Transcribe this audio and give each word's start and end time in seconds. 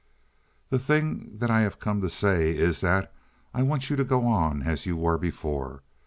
"The 0.71 0.79
thing 0.79 1.37
that 1.37 1.51
I 1.51 1.61
have 1.61 1.77
come 1.79 2.01
to 2.01 2.09
say 2.09 2.57
is 2.57 2.81
that 2.81 3.13
I 3.53 3.61
want 3.61 3.91
you 3.91 3.95
to 3.97 4.03
go 4.03 4.25
on 4.25 4.63
as 4.63 4.87
you 4.87 4.97
were 4.97 5.19
before. 5.19 5.83